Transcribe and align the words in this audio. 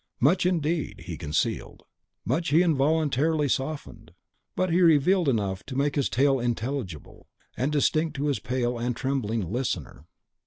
Much, 0.19 0.47
indeed, 0.47 1.01
he 1.05 1.15
concealed, 1.15 1.83
much 2.25 2.49
he 2.49 2.63
involuntarily 2.63 3.47
softened; 3.47 4.13
but 4.55 4.71
he 4.71 4.81
revealed 4.81 5.29
enough 5.29 5.63
to 5.63 5.75
make 5.77 5.93
his 5.95 6.09
tale 6.09 6.39
intelligible 6.39 7.27
and 7.55 7.71
distinct 7.71 8.15
to 8.15 8.25
his 8.25 8.39
pale 8.39 8.79
and 8.79 8.95
trembling 8.95 9.41
listener. 9.51 10.07